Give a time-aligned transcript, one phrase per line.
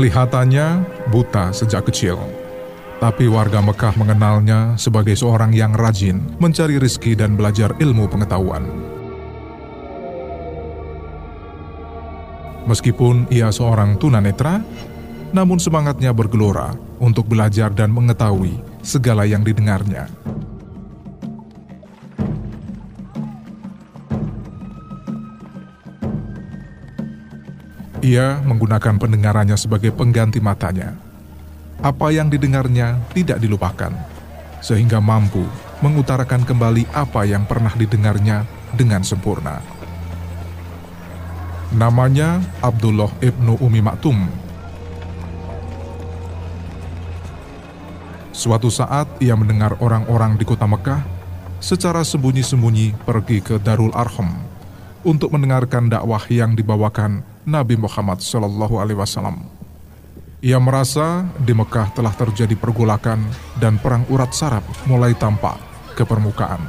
[0.00, 0.80] Penglihatannya
[1.12, 2.16] buta sejak kecil,
[3.04, 8.64] tapi warga Mekah mengenalnya sebagai seorang yang rajin mencari rezeki dan belajar ilmu pengetahuan.
[12.64, 14.64] Meskipun ia seorang tunanetra,
[15.36, 20.08] namun semangatnya bergelora untuk belajar dan mengetahui segala yang didengarnya.
[28.00, 30.96] Ia menggunakan pendengarannya sebagai pengganti matanya.
[31.84, 33.92] Apa yang didengarnya tidak dilupakan,
[34.64, 35.44] sehingga mampu
[35.84, 39.60] mengutarakan kembali apa yang pernah didengarnya dengan sempurna.
[41.76, 44.16] Namanya Abdullah ibnu Umi Maktum.
[48.32, 51.04] Suatu saat ia mendengar orang-orang di kota Mekah
[51.60, 54.32] secara sembunyi-sembunyi pergi ke Darul Arham
[55.04, 59.40] untuk mendengarkan dakwah yang dibawakan Nabi Muhammad Shallallahu Alaihi Wasallam.
[60.40, 63.20] Ia merasa di Mekah telah terjadi pergolakan
[63.60, 65.56] dan perang urat saraf mulai tampak
[65.96, 66.60] ke permukaan.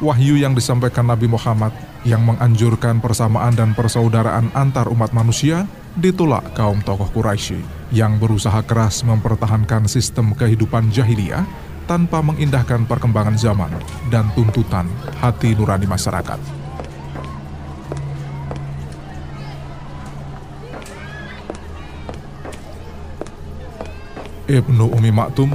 [0.00, 1.72] Wahyu yang disampaikan Nabi Muhammad
[2.08, 7.60] yang menganjurkan persamaan dan persaudaraan antar umat manusia ditolak kaum tokoh Quraisy
[7.92, 11.44] yang berusaha keras mempertahankan sistem kehidupan jahiliyah
[11.84, 13.72] tanpa mengindahkan perkembangan zaman
[14.08, 14.88] dan tuntutan
[15.20, 16.59] hati nurani masyarakat.
[24.50, 25.54] Ibnu Umi Maktum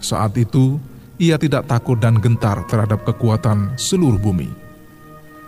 [0.00, 0.80] Saat itu,
[1.20, 4.48] ia tidak takut dan gentar terhadap kekuatan seluruh bumi.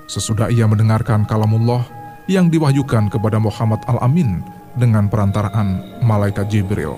[0.04, 1.88] Sesudah ia mendengarkan kalamullah
[2.28, 4.44] yang diwahyukan kepada Muhammad Al-Amin
[4.76, 6.92] dengan perantaraan Malaikat Jibril.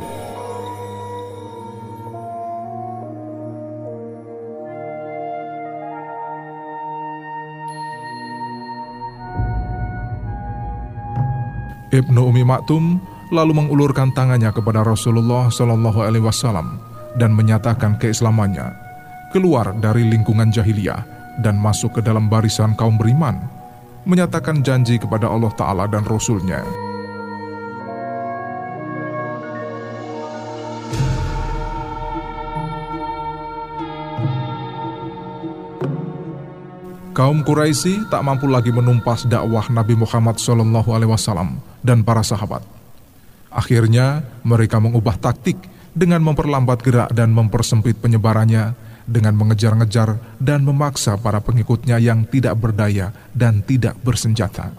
[11.94, 12.98] Ibnu Umi Maktum
[13.30, 18.74] lalu mengulurkan tangannya kepada Rasulullah Shallallahu Alaihi Wasallam dan menyatakan keislamannya,
[19.30, 21.02] keluar dari lingkungan jahiliyah
[21.42, 23.38] dan masuk ke dalam barisan kaum beriman,
[24.06, 26.62] menyatakan janji kepada Allah Ta'ala dan Rasulnya.
[37.14, 40.66] Kaum Quraisy tak mampu lagi menumpas dakwah Nabi Muhammad SAW
[41.78, 42.66] dan para sahabat.
[43.54, 45.54] Akhirnya, mereka mengubah taktik
[45.94, 48.74] dengan memperlambat gerak dan mempersempit penyebarannya
[49.06, 54.74] dengan mengejar-ngejar dan memaksa para pengikutnya yang tidak berdaya dan tidak bersenjata.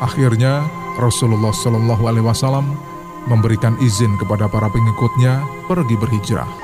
[0.00, 0.64] Akhirnya,
[0.98, 2.66] Rasulullah Shallallahu Alaihi Wasallam
[3.28, 6.59] memberikan izin kepada para pengikutnya pergi berhijrah.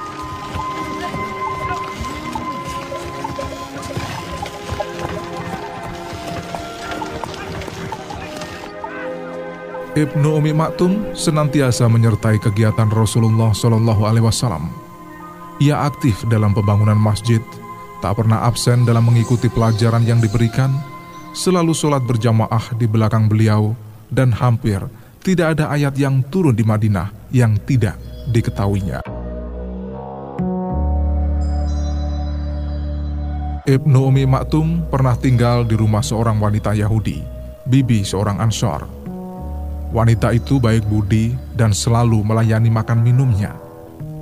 [9.97, 14.69] Ibnu Umi Maktum senantiasa menyertai kegiatan Rasulullah Shallallahu Alaihi Wasallam.
[15.57, 17.41] Ia aktif dalam pembangunan masjid,
[18.05, 20.69] tak pernah absen dalam mengikuti pelajaran yang diberikan,
[21.33, 23.73] selalu sholat berjamaah di belakang beliau,
[24.13, 24.85] dan hampir
[25.25, 27.97] tidak ada ayat yang turun di Madinah yang tidak
[28.29, 29.01] diketahuinya.
[33.65, 37.25] Ibnu Umi Maktum pernah tinggal di rumah seorang wanita Yahudi,
[37.65, 39.06] Bibi seorang Ansor.
[39.97, 43.57] Wanita itu baik budi dan selalu melayani makan minumnya.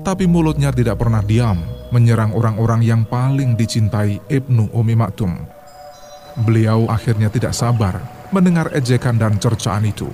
[0.06, 1.59] Tapi mulutnya tidak pernah diam
[1.91, 5.35] menyerang orang-orang yang paling dicintai Ibnu Umi Maktum.
[6.47, 7.99] Beliau akhirnya tidak sabar
[8.31, 10.06] mendengar ejekan dan cercaan itu.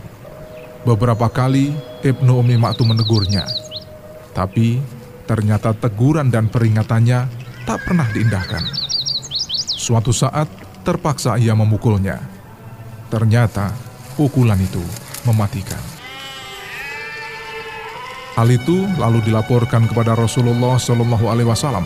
[0.88, 1.76] Beberapa kali
[2.08, 3.44] Ibnu Umi Maktum menegurnya.
[4.32, 4.80] Tapi
[5.28, 7.28] ternyata teguran dan peringatannya
[7.68, 8.64] tak pernah diindahkan.
[9.76, 10.48] Suatu saat
[10.88, 12.16] terpaksa ia memukulnya.
[13.12, 13.76] Ternyata
[14.16, 15.80] pukulan itu mematikan.
[18.38, 21.84] Hal itu lalu dilaporkan kepada Rasulullah Shallallahu Alaihi Wasallam.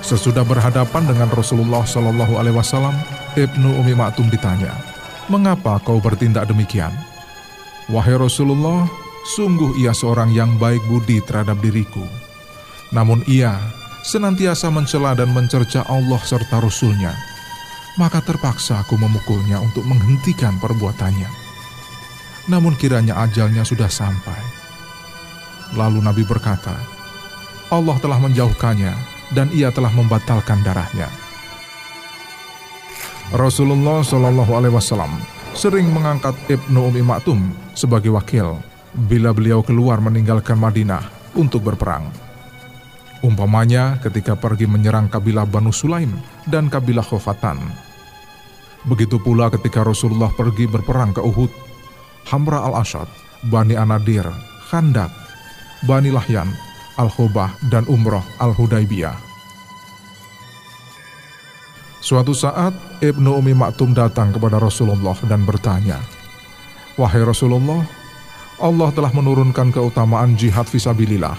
[0.00, 2.94] Sesudah berhadapan dengan Rasulullah Shallallahu Alaihi Wasallam,
[3.36, 4.72] Ibnu Umi Maktum ditanya,
[5.26, 6.94] "Mengapa kau bertindak demikian?"
[7.92, 8.88] Wahai Rasulullah,
[9.36, 12.04] sungguh ia seorang yang baik budi terhadap diriku.
[12.88, 13.60] Namun ia
[14.08, 17.12] senantiasa mencela dan mencerca Allah serta Rasulnya,
[18.00, 21.37] maka terpaksa aku memukulnya untuk menghentikan perbuatannya.
[22.48, 24.40] Namun kiranya ajalnya sudah sampai.
[25.76, 26.72] Lalu Nabi berkata,
[27.68, 28.92] Allah telah menjauhkannya
[29.36, 31.12] dan ia telah membatalkan darahnya.
[33.36, 35.20] Rasulullah Shallallahu Alaihi Wasallam
[35.52, 38.56] sering mengangkat Ibnu Umi Maktum sebagai wakil
[38.96, 41.04] bila beliau keluar meninggalkan Madinah
[41.36, 42.08] untuk berperang.
[43.20, 46.16] Umpamanya ketika pergi menyerang kabilah Banu Sulaim
[46.48, 47.60] dan kabilah Khofatan.
[48.88, 51.67] Begitu pula ketika Rasulullah pergi berperang ke Uhud,
[52.28, 53.08] Hamra al-Ashad,
[53.48, 54.28] Bani Anadir,
[54.68, 55.08] Khandak,
[55.88, 56.52] Bani Lahyan,
[57.00, 59.16] Al-Khobah, dan Umroh Al-Hudaybiyah.
[62.04, 65.96] Suatu saat, Ibnu Umi Maktum datang kepada Rasulullah dan bertanya,
[67.00, 67.80] Wahai Rasulullah,
[68.58, 71.38] Allah telah menurunkan keutamaan jihad visabilillah.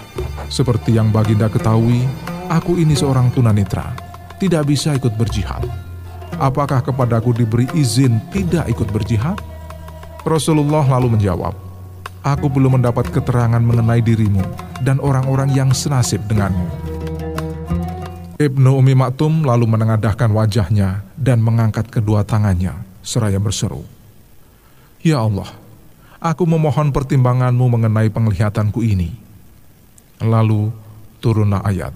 [0.50, 2.08] Seperti yang Baginda ketahui,
[2.50, 3.94] aku ini seorang tunanetra,
[4.42, 5.68] tidak bisa ikut berjihad.
[6.40, 9.49] Apakah kepadaku diberi izin tidak ikut berjihad?
[10.28, 11.56] Rasulullah lalu menjawab,
[12.20, 14.44] Aku belum mendapat keterangan mengenai dirimu
[14.84, 16.68] dan orang-orang yang senasib denganmu.
[18.40, 23.88] Ibnu Umi Maktum lalu menengadahkan wajahnya dan mengangkat kedua tangannya seraya berseru,
[25.00, 25.48] Ya Allah,
[26.20, 29.16] aku memohon pertimbanganmu mengenai penglihatanku ini.
[30.20, 30.76] Lalu
[31.24, 31.96] turunlah ayat.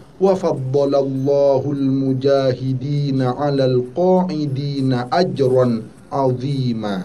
[0.20, 5.66] وفضل الله المجاهدين على القاعدين أجرا
[6.12, 6.96] عظيما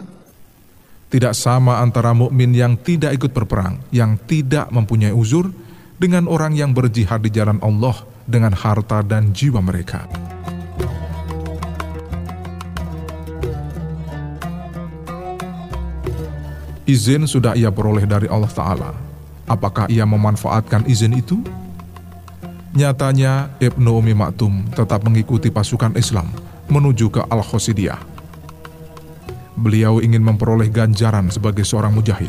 [1.11, 5.51] Tidak sama antara mukmin yang tidak ikut berperang, yang tidak mempunyai uzur,
[5.99, 10.07] dengan orang yang berjihad di jalan Allah dengan harta dan jiwa mereka.
[16.87, 18.91] Izin sudah ia peroleh dari Allah Ta'ala.
[19.51, 21.43] Apakah ia memanfaatkan izin itu?
[22.76, 26.28] Nyatanya, Ibnu Umi Maktum tetap mengikuti pasukan Islam
[26.68, 27.96] menuju ke Al-Khosidiyah.
[29.56, 32.28] Beliau ingin memperoleh ganjaran sebagai seorang mujahid.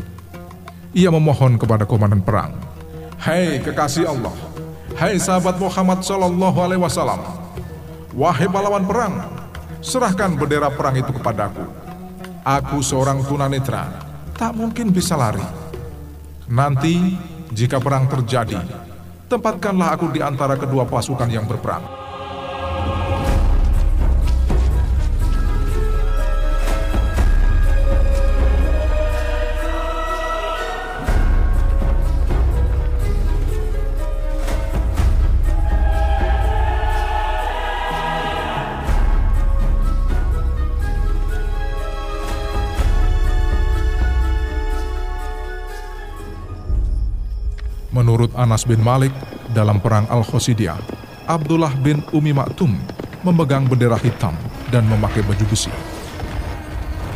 [0.96, 2.56] Ia memohon kepada komandan perang,
[3.20, 4.32] Hei kekasih Allah,
[4.96, 7.20] Hai sahabat Muhammad Sallallahu Alaihi Wasallam,
[8.16, 9.20] wahai pahlawan perang,
[9.84, 11.68] serahkan bendera perang itu kepadaku.
[12.40, 13.84] Aku seorang tunanetra,
[14.32, 15.44] tak mungkin bisa lari.
[16.48, 17.20] Nanti,
[17.52, 18.87] jika perang terjadi,
[19.28, 22.07] tempatkanlah aku di antara kedua pasukan yang berperang.
[47.88, 49.12] Menurut Anas bin Malik,
[49.56, 50.76] dalam perang Al-Khosidiyah,
[51.24, 52.76] Abdullah bin Umi Maktum
[53.24, 54.36] memegang bendera hitam
[54.68, 55.72] dan memakai baju besi.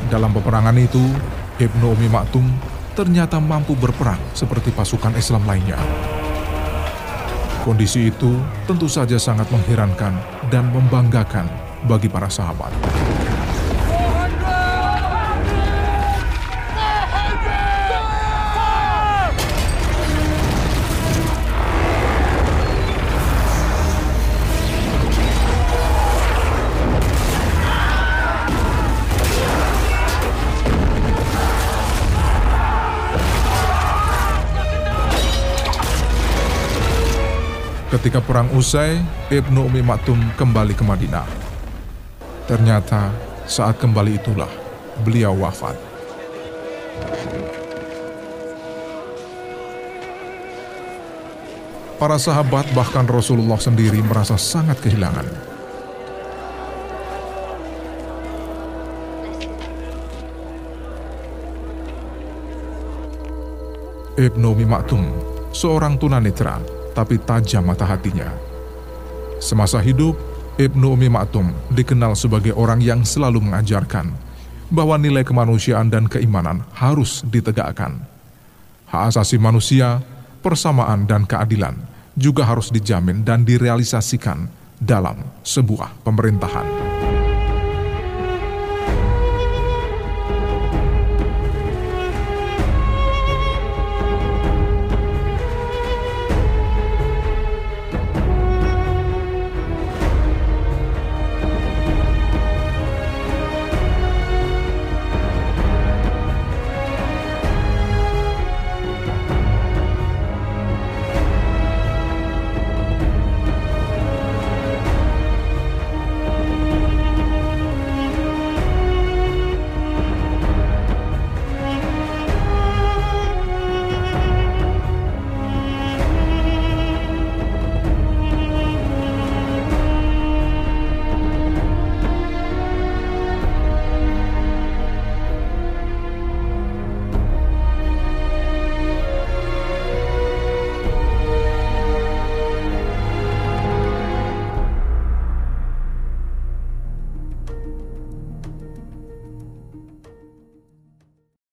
[0.08, 1.00] Dalam peperangan itu,
[1.60, 2.48] Ibnu Umi Maktum
[2.96, 5.76] ternyata mampu berperang seperti pasukan Islam lainnya.
[7.68, 10.16] Kondisi itu tentu saja sangat mengherankan
[10.48, 11.52] dan membanggakan
[11.84, 12.72] bagi para sahabat.
[37.92, 41.28] Ketika perang usai, Ibnu Umi Maktum kembali ke Madinah.
[42.48, 43.12] Ternyata
[43.44, 44.48] saat kembali itulah
[45.04, 45.76] beliau wafat.
[52.00, 55.28] Para sahabat bahkan Rasulullah sendiri merasa sangat kehilangan.
[64.16, 65.04] Ibnu Umi Maktum,
[65.52, 66.56] seorang tunanetra,
[66.92, 68.28] tapi tajam mata hatinya.
[69.42, 70.14] Semasa hidup,
[70.60, 74.12] Ibnu Umi Maktum dikenal sebagai orang yang selalu mengajarkan
[74.72, 78.00] bahwa nilai kemanusiaan dan keimanan harus ditegakkan.
[78.88, 80.04] Hak asasi manusia,
[80.44, 81.76] persamaan dan keadilan
[82.12, 86.91] juga harus dijamin dan direalisasikan dalam sebuah pemerintahan.